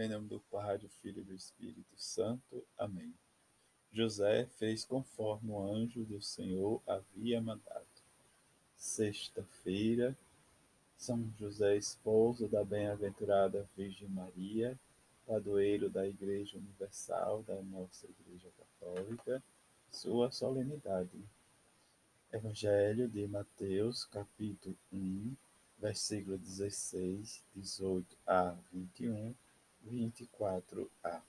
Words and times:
Em 0.00 0.08
nome 0.08 0.28
do 0.28 0.38
Pai, 0.48 0.78
do 0.78 0.88
Filho 0.88 1.22
e 1.22 1.24
do 1.24 1.34
Espírito 1.34 1.96
Santo. 1.96 2.64
Amém. 2.78 3.12
José 3.90 4.46
fez 4.56 4.84
conforme 4.84 5.50
o 5.50 5.60
anjo 5.60 6.04
do 6.04 6.22
Senhor 6.22 6.80
havia 6.86 7.40
mandado. 7.40 7.84
Sexta-feira, 8.76 10.16
São 10.96 11.28
José, 11.36 11.76
esposo 11.76 12.46
da 12.46 12.64
bem-aventurada 12.64 13.68
Virgem 13.76 14.08
Maria, 14.10 14.78
padroeiro 15.26 15.90
da 15.90 16.06
Igreja 16.06 16.58
Universal 16.58 17.42
da 17.42 17.60
nossa 17.60 18.06
Igreja 18.06 18.48
Católica, 18.56 19.42
sua 19.90 20.30
solenidade. 20.30 21.18
Evangelho 22.32 23.08
de 23.08 23.26
Mateus, 23.26 24.04
capítulo 24.04 24.76
1, 24.92 25.34
versículo 25.76 26.38
16, 26.38 27.42
18 27.56 28.16
a 28.24 28.54
21 28.72 29.34
24a. 29.88 31.22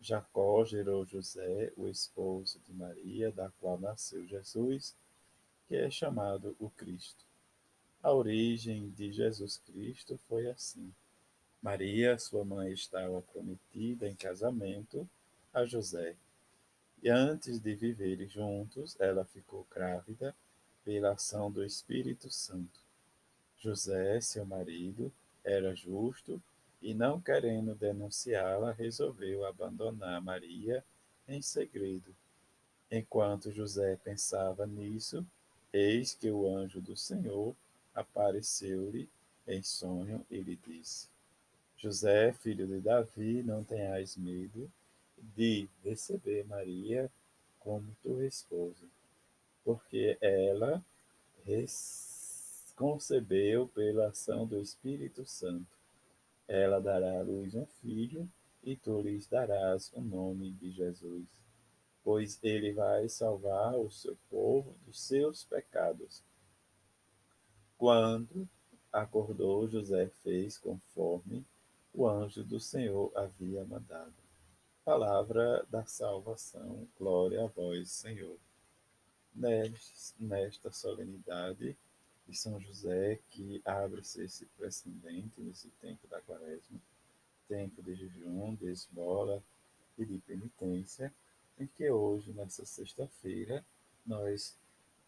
Jacó 0.00 0.64
gerou 0.64 1.04
José, 1.04 1.72
o 1.76 1.88
esposo 1.88 2.60
de 2.66 2.72
Maria, 2.72 3.32
da 3.32 3.50
qual 3.60 3.78
nasceu 3.78 4.26
Jesus, 4.26 4.94
que 5.66 5.76
é 5.76 5.90
chamado 5.90 6.54
o 6.58 6.70
Cristo. 6.70 7.24
A 8.02 8.12
origem 8.12 8.90
de 8.90 9.10
Jesus 9.12 9.58
Cristo 9.58 10.18
foi 10.28 10.48
assim. 10.48 10.92
Maria, 11.60 12.18
sua 12.18 12.44
mãe, 12.44 12.72
estava 12.72 13.20
prometida 13.22 14.08
em 14.08 14.14
casamento 14.14 15.08
a 15.52 15.64
José. 15.64 16.14
E 17.02 17.08
antes 17.08 17.58
de 17.58 17.74
viverem 17.74 18.28
juntos, 18.28 18.96
ela 19.00 19.24
ficou 19.24 19.66
grávida 19.70 20.34
pela 20.84 21.12
ação 21.12 21.50
do 21.50 21.64
Espírito 21.64 22.30
Santo. 22.30 22.80
José, 23.58 24.20
seu 24.20 24.46
marido, 24.46 25.12
era 25.42 25.74
justo 25.74 26.40
e, 26.86 26.94
não 26.94 27.20
querendo 27.20 27.74
denunciá-la, 27.74 28.70
resolveu 28.70 29.44
abandonar 29.44 30.22
Maria 30.22 30.84
em 31.26 31.42
segredo. 31.42 32.14
Enquanto 32.88 33.50
José 33.50 33.98
pensava 34.04 34.68
nisso, 34.68 35.26
eis 35.72 36.14
que 36.14 36.30
o 36.30 36.46
anjo 36.48 36.80
do 36.80 36.96
Senhor 36.96 37.56
apareceu-lhe 37.92 39.08
em 39.48 39.64
sonho 39.64 40.24
e 40.30 40.38
lhe 40.38 40.56
disse: 40.64 41.08
José, 41.76 42.32
filho 42.32 42.68
de 42.68 42.78
Davi, 42.78 43.42
não 43.42 43.64
tenhas 43.64 44.16
medo 44.16 44.70
de 45.36 45.68
receber 45.82 46.46
Maria 46.46 47.10
como 47.58 47.96
tua 48.00 48.24
esposa, 48.24 48.86
porque 49.64 50.16
ela 50.20 50.80
concebeu 52.76 53.66
pela 53.74 54.06
ação 54.06 54.46
do 54.46 54.60
Espírito 54.60 55.26
Santo 55.26 55.76
ela 56.48 56.80
dará 56.80 57.18
à 57.18 57.22
luz 57.22 57.54
um 57.54 57.66
filho, 57.66 58.28
e 58.62 58.76
tu 58.76 59.00
lhes 59.00 59.26
darás 59.26 59.92
o 59.92 60.00
nome 60.00 60.52
de 60.52 60.70
Jesus, 60.70 61.26
pois 62.02 62.38
ele 62.42 62.72
vai 62.72 63.08
salvar 63.08 63.74
o 63.76 63.90
seu 63.90 64.16
povo 64.30 64.74
dos 64.84 65.00
seus 65.00 65.44
pecados. 65.44 66.22
Quando 67.76 68.48
acordou, 68.92 69.68
José 69.68 70.08
fez 70.22 70.56
conforme 70.58 71.44
o 71.92 72.08
anjo 72.08 72.42
do 72.44 72.58
Senhor 72.58 73.12
havia 73.16 73.64
mandado. 73.64 74.14
Palavra 74.84 75.64
da 75.68 75.84
salvação, 75.84 76.86
glória 76.98 77.44
a 77.44 77.46
vós, 77.48 77.90
Senhor. 77.90 78.36
Nesta 79.34 80.70
solenidade, 80.70 81.76
de 82.26 82.36
São 82.36 82.60
José 82.60 83.20
que 83.30 83.62
abre-se 83.64 84.22
esse 84.24 84.46
precedente 84.58 85.40
nesse 85.40 85.68
tempo 85.80 86.06
da 86.08 86.20
quaresma, 86.46 86.80
tempo 87.48 87.82
de 87.82 87.94
jejum, 87.94 88.54
de 88.54 88.70
esmola 88.70 89.42
e 89.98 90.04
de 90.04 90.18
penitência, 90.18 91.12
em 91.58 91.66
que 91.66 91.90
hoje, 91.90 92.32
nessa 92.32 92.64
sexta-feira, 92.64 93.64
nós 94.06 94.54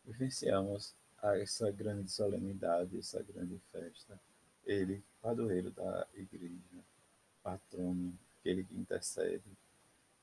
vivenciamos 0.04 0.94
essa 1.22 1.71
grande 1.71 2.10
solenidade, 2.10 2.98
essa 2.98 3.22
grande 3.22 3.60
festa. 3.71 4.19
Ele, 4.65 5.03
padroeiro 5.22 5.71
da 5.71 6.06
igreja, 6.15 6.84
patrono, 7.43 8.19
aquele 8.41 8.65
que 8.65 8.75
intercede. 8.75 9.56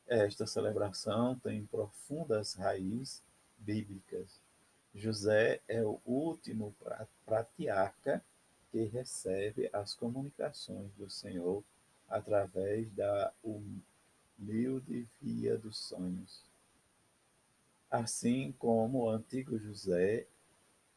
Esta 0.08 0.46
celebração 0.46 1.38
tem 1.40 1.66
profundas 1.66 2.54
raízes 2.54 3.24
bíblicas 3.58 4.40
José 4.96 5.60
é 5.68 5.84
o 5.84 6.00
último 6.06 6.74
patriarca 7.26 8.24
que 8.76 8.84
recebe 8.84 9.70
as 9.72 9.94
comunicações 9.94 10.92
do 10.98 11.10
Senhor 11.10 11.64
através 12.10 12.92
da 12.92 13.32
humilde 13.42 15.08
via 15.22 15.58
dos 15.58 15.78
sonhos. 15.78 16.44
Assim 17.90 18.52
como 18.60 19.04
o 19.04 19.10
antigo 19.10 19.58
José 19.58 20.28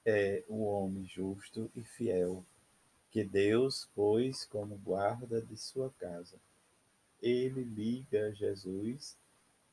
é 0.05 0.43
um 0.51 0.65
homem 0.65 1.07
justo 1.07 1.71
e 1.73 1.85
fiel, 1.85 2.45
que 3.13 3.23
Deus 3.23 3.89
pôs 3.95 4.45
como 4.45 4.77
guarda 4.79 5.41
de 5.41 5.57
sua 5.57 5.89
casa. 6.01 6.35
Ele 7.23 7.63
liga 7.63 8.35
Jesus, 8.35 9.17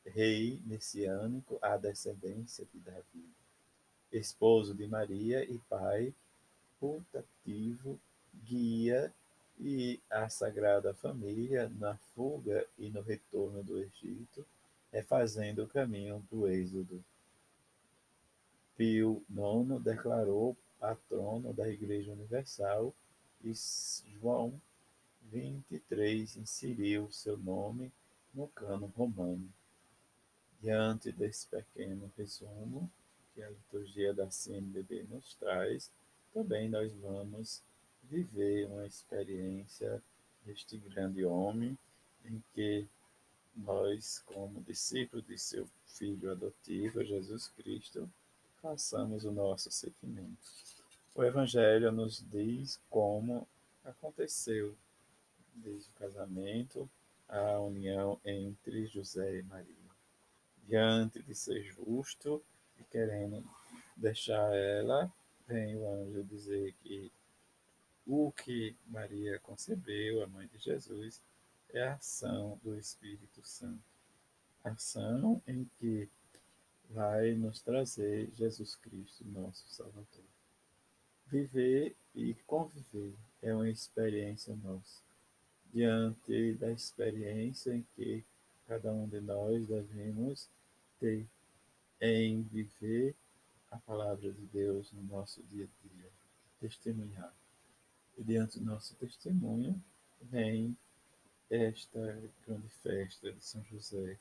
rei 0.05 0.61
messiânico, 0.63 1.57
à 1.59 1.75
descendência 1.75 2.67
de 2.71 2.79
Davi 2.81 3.25
esposo 4.11 4.73
de 4.73 4.87
Maria 4.87 5.43
e 5.43 5.57
pai 5.69 6.13
putativo, 6.85 7.99
guia 8.45 9.11
e 9.59 9.99
a 10.09 10.29
Sagrada 10.29 10.93
Família 10.93 11.71
na 11.79 11.95
fuga 12.13 12.65
e 12.77 12.89
no 12.89 13.01
retorno 13.01 13.63
do 13.63 13.79
Egito, 13.79 14.45
refazendo 14.91 15.63
o 15.63 15.67
caminho 15.67 16.23
do 16.29 16.47
Êxodo. 16.47 17.03
Pio 18.77 19.23
IX 19.29 19.81
declarou 19.81 20.55
patrono 20.79 21.53
da 21.53 21.67
Igreja 21.67 22.11
Universal 22.11 22.93
e 23.43 23.53
João 24.19 24.53
23 25.31 26.35
inseriu 26.37 27.11
seu 27.11 27.37
nome 27.37 27.91
no 28.33 28.47
cano 28.49 28.91
romano. 28.95 29.49
Diante 30.61 31.11
desse 31.11 31.47
pequeno 31.47 32.11
resumo, 32.17 32.91
que 33.33 33.41
a 33.41 33.49
liturgia 33.49 34.13
da 34.13 34.29
CNBB 34.29 35.05
nos 35.09 35.35
traz, 35.35 35.89
também 36.35 36.67
nós 36.67 36.91
vamos 36.95 37.63
viver 38.03 38.67
uma 38.67 38.85
experiência 38.85 40.03
deste 40.45 40.77
grande 40.77 41.23
homem 41.23 41.77
em 42.25 42.43
que 42.53 42.85
nós, 43.55 44.21
como 44.25 44.61
discípulos 44.63 45.25
de 45.25 45.37
seu 45.37 45.65
filho 45.87 46.29
adotivo, 46.29 47.05
Jesus 47.05 47.47
Cristo, 47.55 48.09
façamos 48.61 49.23
o 49.23 49.31
nosso 49.31 49.71
seguimento. 49.71 50.35
O 51.15 51.23
Evangelho 51.23 51.89
nos 51.89 52.21
diz 52.29 52.81
como 52.89 53.47
aconteceu 53.85 54.75
desde 55.53 55.89
o 55.89 55.93
casamento 55.93 56.89
a 57.29 57.61
união 57.61 58.19
entre 58.25 58.87
José 58.87 59.37
e 59.37 59.43
Maria. 59.43 59.73
Diante 60.67 61.23
de 61.23 61.33
ser 61.33 61.63
justo, 61.63 62.43
e 62.77 62.83
querendo 62.83 63.41
deixar 63.95 64.53
ela, 64.53 65.09
vem 65.47 65.75
o 65.77 65.87
anjo 65.87 66.23
dizer 66.23 66.73
que 66.83 67.11
o 68.05 68.31
que 68.31 68.75
Maria 68.87 69.39
concebeu, 69.39 70.23
a 70.23 70.27
mãe 70.27 70.47
de 70.47 70.57
Jesus, 70.59 71.21
é 71.73 71.81
a 71.87 71.95
ação 71.95 72.59
do 72.63 72.77
Espírito 72.77 73.41
Santo. 73.43 73.83
Ação 74.63 75.41
em 75.47 75.69
que 75.79 76.07
vai 76.89 77.33
nos 77.33 77.61
trazer 77.61 78.29
Jesus 78.33 78.75
Cristo, 78.75 79.25
nosso 79.25 79.67
Salvador. 79.69 80.25
Viver 81.27 81.95
e 82.13 82.35
conviver 82.45 83.13
é 83.41 83.53
uma 83.53 83.69
experiência 83.69 84.55
nossa. 84.63 85.01
Diante 85.73 86.53
da 86.53 86.71
experiência 86.71 87.73
em 87.73 87.85
que 87.95 88.23
cada 88.67 88.93
um 88.93 89.07
de 89.07 89.19
nós 89.19 89.67
devemos 89.67 90.47
ter 90.99 91.25
em 91.99 92.41
viver 92.43 93.15
a 93.71 93.77
palavra 93.77 94.31
de 94.31 94.45
Deus 94.47 94.91
no 94.91 95.03
nosso 95.03 95.41
dia 95.43 95.65
a 95.65 95.87
dia, 95.87 96.09
testemunhar. 96.59 97.33
E 98.17 98.23
diante 98.23 98.59
do 98.59 98.65
nosso 98.65 98.95
testemunho 98.95 99.81
vem 100.21 100.75
esta 101.49 101.99
grande 102.45 102.69
festa 102.81 103.31
de 103.31 103.43
São 103.43 103.63
José, 103.65 104.17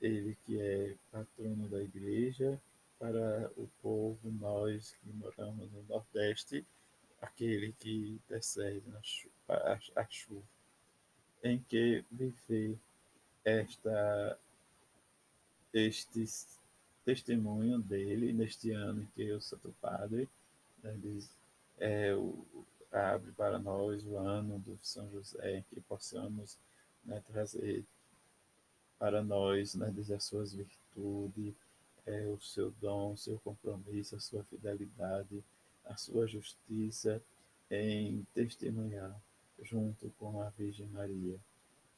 ele 0.00 0.36
que 0.44 0.60
é 0.60 0.96
patrono 1.10 1.68
da 1.68 1.80
igreja 1.82 2.60
para 2.98 3.50
o 3.56 3.68
povo, 3.80 4.30
nós 4.30 4.94
que 5.02 5.12
moramos 5.12 5.70
no 5.72 5.82
Nordeste, 5.84 6.64
aquele 7.20 7.72
que 7.72 8.20
a, 9.48 9.78
a 9.96 10.06
chuva, 10.08 10.42
em 11.42 11.58
que 11.60 12.04
viver 12.10 12.78
esta, 13.44 14.38
estes 15.72 16.61
testemunho 17.04 17.78
dele 17.78 18.32
neste 18.32 18.70
ano 18.70 19.02
em 19.02 19.06
que 19.14 19.32
o 19.32 19.40
Santo 19.40 19.74
Padre 19.80 20.28
né, 20.82 20.96
diz, 21.02 21.28
é, 21.78 22.14
o, 22.14 22.44
abre 22.90 23.32
para 23.32 23.58
nós 23.58 24.04
o 24.04 24.16
ano 24.16 24.58
do 24.58 24.78
São 24.82 25.10
José, 25.10 25.64
que 25.70 25.80
possamos 25.80 26.56
né, 27.04 27.22
trazer 27.32 27.84
para 28.98 29.22
nós, 29.22 29.74
né, 29.74 29.90
desde 29.90 30.14
as 30.14 30.24
suas 30.24 30.52
virtudes, 30.52 31.54
é, 32.06 32.26
o 32.26 32.40
seu 32.40 32.70
dom, 32.80 33.12
o 33.12 33.16
seu 33.16 33.38
compromisso, 33.40 34.16
a 34.16 34.20
sua 34.20 34.44
fidelidade, 34.44 35.42
a 35.84 35.96
sua 35.96 36.26
justiça 36.26 37.22
em 37.70 38.26
testemunhar 38.34 39.14
junto 39.62 40.10
com 40.18 40.40
a 40.42 40.50
Virgem 40.50 40.86
Maria, 40.88 41.38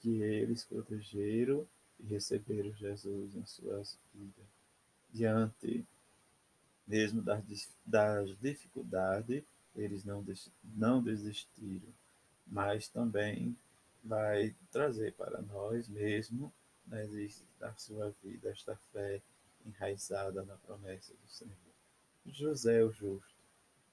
que 0.01 0.23
eles 0.23 0.65
protegeram 0.65 1.67
e 1.99 2.06
receberam 2.06 2.73
Jesus 2.75 3.35
em 3.35 3.45
suas 3.47 3.99
vidas. 4.15 4.63
Diante 5.14 5.87
mesmo 6.87 7.22
das, 7.22 7.43
das 7.87 8.37
dificuldades, 8.40 9.44
eles 9.76 10.05
não, 10.05 10.25
não 10.76 11.02
desistiram, 11.02 11.88
mas 12.46 12.88
também 12.88 13.56
vai 14.02 14.55
trazer 14.70 15.14
para 15.14 15.40
nós 15.40 15.88
mesmo, 15.88 16.52
né, 16.87 17.08
da 17.58 17.72
sua 17.75 18.12
vida, 18.22 18.50
esta 18.50 18.76
fé 18.93 19.22
enraizada 19.64 20.44
na 20.44 20.56
promessa 20.56 21.14
do 21.14 21.28
Senhor. 21.28 21.55
José 22.26 22.84
o 22.84 22.93
justo, 22.93 23.34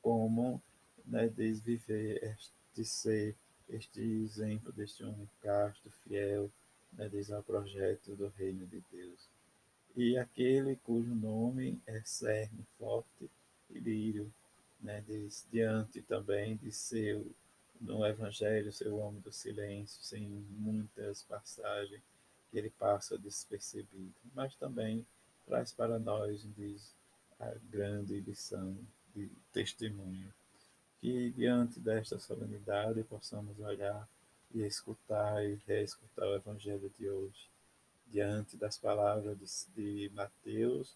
como 0.01 0.62
né, 1.06 1.29
desviver 1.29 2.21
este 2.24 2.83
ser, 2.83 3.35
este 3.69 4.01
exemplo 4.01 4.71
deste 4.74 5.03
homem 5.03 5.29
casto, 5.41 5.89
fiel, 6.03 6.51
né, 6.94 7.07
diz 7.07 7.31
ao 7.31 7.44
projeto 7.44 8.15
do 8.15 8.27
reino 8.38 8.65
de 8.67 8.83
Deus. 8.91 9.29
E 9.95 10.17
aquele 10.17 10.77
cujo 10.77 11.13
nome 11.13 11.79
é 11.85 12.01
cerne 12.05 12.65
forte 12.77 13.29
e 13.69 13.79
lírio, 13.79 14.31
né, 14.79 15.03
diz, 15.05 15.45
diante 15.51 16.01
também 16.01 16.55
de 16.55 16.71
seu, 16.71 17.25
no 17.79 18.05
Evangelho, 18.05 18.71
seu 18.71 18.97
homem 18.97 19.19
do 19.21 19.31
silêncio, 19.31 20.01
sem 20.01 20.27
muitas 20.57 21.23
passagens, 21.23 22.01
que 22.49 22.57
ele 22.57 22.69
passa 22.69 23.17
despercebido, 23.17 24.13
mas 24.33 24.55
também 24.55 25.05
traz 25.45 25.71
para 25.71 25.99
nós, 25.99 26.45
diz, 26.55 26.93
a 27.39 27.53
grande 27.69 28.19
lição 28.21 28.77
de 29.15 29.29
testemunho. 29.51 30.31
Que 31.01 31.31
diante 31.31 31.79
desta 31.79 32.19
solenidade 32.19 33.03
possamos 33.03 33.59
olhar 33.59 34.07
e 34.53 34.61
escutar 34.61 35.43
e 35.43 35.59
reescutar 35.67 36.27
o 36.27 36.35
Evangelho 36.35 36.91
de 36.97 37.09
hoje, 37.09 37.49
diante 38.12 38.58
das 38.58 38.78
palavras 38.78 39.68
de, 39.75 40.08
de 40.08 40.13
Mateus, 40.13 40.96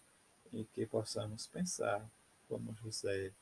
e 0.52 0.64
que 0.64 0.86
possamos 0.86 1.46
pensar 1.46 2.08
como 2.48 2.74
José, 2.82 3.32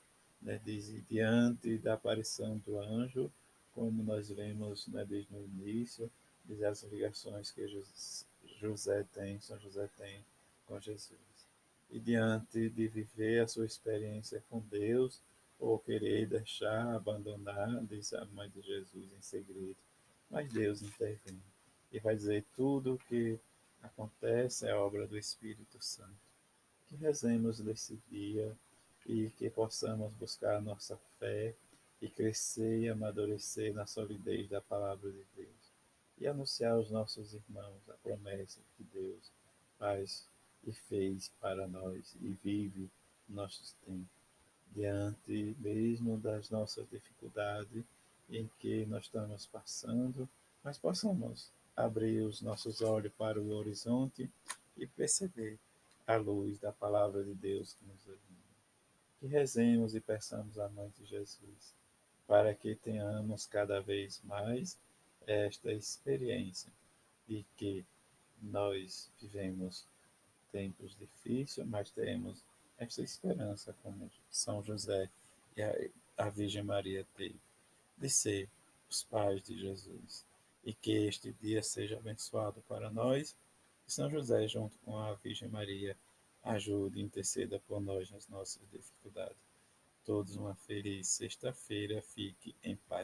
né, 0.40 0.60
diz, 0.64 0.92
diante 1.08 1.78
da 1.78 1.94
aparição 1.94 2.58
do 2.58 2.78
anjo, 2.78 3.30
como 3.72 4.02
nós 4.02 4.28
vemos 4.28 4.86
né, 4.88 5.04
desde 5.04 5.34
o 5.34 5.44
início, 5.44 6.10
diz 6.44 6.62
as 6.62 6.82
ligações 6.84 7.50
que 7.50 7.66
José 8.60 9.04
tem, 9.12 9.40
São 9.40 9.58
José 9.60 9.88
tem 9.96 10.24
com 10.66 10.80
Jesus. 10.80 11.18
E 11.90 11.98
diante 11.98 12.70
de 12.70 12.88
viver 12.88 13.40
a 13.40 13.48
sua 13.48 13.66
experiência 13.66 14.42
com 14.48 14.60
Deus, 14.60 15.20
ou 15.58 15.78
querer 15.78 16.26
deixar, 16.26 16.94
abandonar, 16.94 17.84
diz 17.84 18.12
a 18.12 18.24
mãe 18.26 18.50
de 18.50 18.60
Jesus 18.62 19.12
em 19.12 19.22
segredo, 19.22 19.76
mas 20.30 20.52
Deus 20.52 20.82
intervém 20.82 21.40
e 21.94 22.00
vai 22.00 22.16
dizer 22.16 22.44
tudo 22.56 22.94
o 22.94 22.98
que 22.98 23.38
acontece 23.84 24.66
é 24.66 24.74
obra 24.74 25.06
do 25.06 25.16
Espírito 25.16 25.82
Santo. 25.82 26.16
Que 26.88 26.96
rezemos 26.96 27.60
nesse 27.60 27.98
dia 28.10 28.56
e 29.06 29.30
que 29.30 29.50
possamos 29.50 30.12
buscar 30.14 30.56
a 30.56 30.60
nossa 30.60 30.96
fé 31.18 31.54
e 32.00 32.08
crescer 32.08 32.80
e 32.80 32.88
amadurecer 32.88 33.72
na 33.74 33.86
solidez 33.86 34.48
da 34.48 34.60
palavra 34.60 35.10
de 35.10 35.24
Deus 35.36 35.74
e 36.18 36.26
anunciar 36.26 36.72
aos 36.72 36.90
nossos 36.90 37.34
irmãos 37.34 37.88
a 37.88 37.94
promessa 37.94 38.60
que 38.76 38.84
Deus 38.84 39.30
faz 39.78 40.26
e 40.64 40.72
fez 40.72 41.30
para 41.40 41.66
nós 41.66 42.14
e 42.20 42.36
vive 42.42 42.90
nossos 43.28 43.72
tempos 43.84 44.24
diante 44.74 45.54
mesmo 45.60 46.18
das 46.18 46.50
nossas 46.50 46.88
dificuldades 46.90 47.84
em 48.28 48.50
que 48.58 48.84
nós 48.86 49.04
estamos 49.04 49.46
passando, 49.46 50.28
mas 50.62 50.78
possamos 50.78 51.50
abrir 51.76 52.22
os 52.22 52.40
nossos 52.40 52.80
olhos 52.80 53.12
para 53.14 53.40
o 53.40 53.50
horizonte 53.50 54.30
e 54.76 54.86
perceber 54.86 55.58
a 56.06 56.16
luz 56.16 56.58
da 56.58 56.72
palavra 56.72 57.24
de 57.24 57.34
Deus 57.34 57.74
que 57.74 57.84
nos 57.86 58.04
ilumina. 58.04 58.24
Que 59.20 59.26
rezemos 59.26 59.94
e 59.94 60.00
peçamos 60.00 60.58
a 60.58 60.68
Mãe 60.68 60.92
de 60.98 61.06
Jesus 61.06 61.74
para 62.26 62.54
que 62.54 62.74
tenhamos 62.74 63.46
cada 63.46 63.80
vez 63.80 64.20
mais 64.24 64.78
esta 65.26 65.72
experiência 65.72 66.70
de 67.26 67.44
que 67.56 67.84
nós 68.42 69.10
vivemos 69.20 69.84
tempos 70.52 70.96
difíceis, 70.96 71.66
mas 71.66 71.90
temos 71.90 72.42
esta 72.78 73.02
esperança 73.02 73.74
como 73.82 74.10
São 74.30 74.62
José 74.62 75.08
e 75.56 75.62
a 76.16 76.28
Virgem 76.28 76.62
Maria 76.62 77.06
teve 77.16 77.38
de 77.96 78.08
ser 78.08 78.48
os 78.90 79.02
pais 79.04 79.42
de 79.42 79.58
Jesus. 79.58 80.24
E 80.64 80.72
que 80.72 80.92
este 80.92 81.32
dia 81.32 81.62
seja 81.62 81.98
abençoado 81.98 82.62
para 82.62 82.90
nós. 82.90 83.36
E 83.86 83.92
São 83.92 84.10
José, 84.10 84.48
junto 84.48 84.78
com 84.78 84.98
a 84.98 85.14
Virgem 85.14 85.48
Maria, 85.48 85.96
ajude 86.42 86.98
e 86.98 87.02
interceda 87.02 87.60
por 87.60 87.80
nós 87.80 88.10
nas 88.10 88.26
nossas 88.28 88.62
dificuldades. 88.70 89.36
Todos 90.04 90.36
uma 90.36 90.54
feliz 90.54 91.08
sexta-feira. 91.08 92.02
Fique 92.02 92.54
em 92.62 92.76
paz. 92.76 93.02